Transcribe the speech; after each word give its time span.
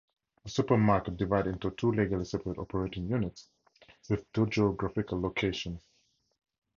The 0.43 0.49
supermarket 0.49 1.15
divided 1.15 1.53
into 1.53 1.69
two 1.69 1.91
legally 1.91 2.25
separate 2.25 2.57
operating 2.57 3.07
units 3.07 3.49
with 4.09 4.25
two 4.33 4.47
geographical 4.47 5.21
locations. 5.21 5.85